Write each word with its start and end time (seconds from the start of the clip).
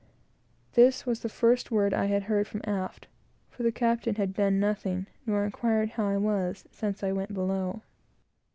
This 0.73 1.05
was 1.05 1.19
the 1.19 1.29
first 1.29 1.69
word 1.69 1.93
I 1.93 2.05
had 2.07 2.23
heard 2.23 2.47
from 2.47 2.61
aft; 2.63 3.07
for 3.51 3.61
the 3.61 3.71
captain 3.71 4.15
had 4.15 4.33
done 4.33 4.59
nothing, 4.59 5.05
nor 5.27 5.45
inquired 5.45 5.91
how 5.91 6.07
I 6.07 6.17
was, 6.17 6.65
since 6.71 7.03
I 7.03 7.11
went 7.11 7.35
below. 7.35 7.83